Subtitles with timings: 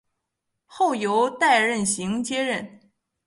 [0.65, 2.79] 后由戴仁行接任。